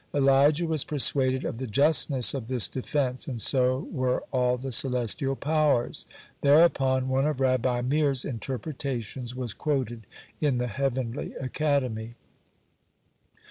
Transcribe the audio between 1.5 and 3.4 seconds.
the justness of this defense, and